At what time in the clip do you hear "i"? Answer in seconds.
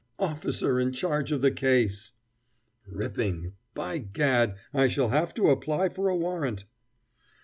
4.73-4.87